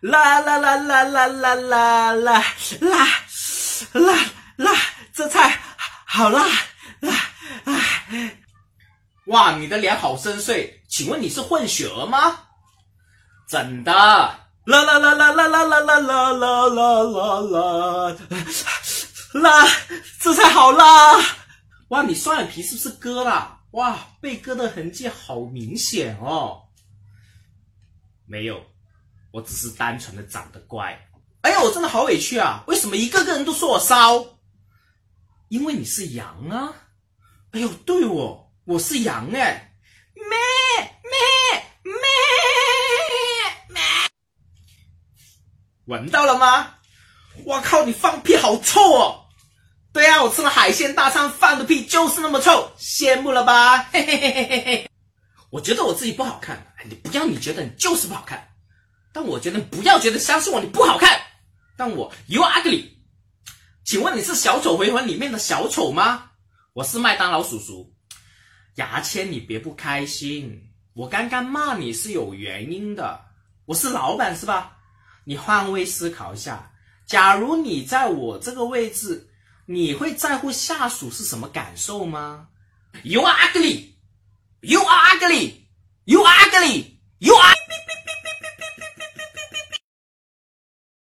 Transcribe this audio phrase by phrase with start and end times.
[0.00, 2.44] 啦啦啦啦啦啦啦啦啦
[3.92, 4.16] 啦
[4.56, 4.72] 啦，
[5.12, 5.58] 这菜
[6.06, 6.46] 好辣
[7.00, 7.14] 辣！
[9.26, 12.40] 哇，你的脸好深邃，请问你是混血儿吗？
[13.46, 18.16] 真的，啦啦啦啦啦啦啦啦啦啦啦啦啦，
[19.34, 19.68] 辣！
[20.20, 21.20] 这菜好辣！
[21.88, 23.58] 哇，你双眼皮是不是割了？
[23.72, 26.62] 哇，被割的痕迹好明显哦。
[28.26, 28.64] 没有，
[29.32, 30.98] 我只是单纯的长得乖。
[31.42, 32.62] 哎呀，我真的好委屈啊！
[32.66, 34.24] 为什么一个个人都说我骚？
[35.48, 36.72] 因为你是羊啊！
[37.52, 39.74] 哎呦，对哦，我是羊哎！
[40.14, 40.28] 咩
[41.02, 41.94] 咩咩
[43.68, 43.80] 咩！
[45.86, 46.74] 闻到了吗？
[47.46, 49.26] 我靠，你放屁好臭哦！
[49.92, 53.78] 对啊，我吃了海鲜大餐，放的屁就是那么臭，羡慕了吧？
[53.84, 54.90] 嘿嘿嘿嘿嘿嘿！
[55.50, 58.49] 我觉得我自己不好看，你不要你觉得你就是不好看，
[59.12, 61.20] 但我觉得不要觉得相信我你不好看，
[61.76, 62.84] 但我 you ugly。
[63.84, 66.30] 请问你是小丑回魂里面的小丑吗？
[66.72, 67.92] 我是麦当劳叔叔。
[68.76, 73.20] 牙签，你别不开心，我刚刚骂你是有原因的，
[73.66, 74.76] 我是老板是吧？
[75.24, 76.72] 你换位思考一下，
[77.06, 79.26] 假如你在我这个位置。
[79.66, 82.48] 你会在乎下属是什么感受吗
[83.04, 83.90] ？You are ugly.
[84.62, 85.52] You are ugly.
[86.06, 86.86] You are ugly.
[87.18, 87.59] You are.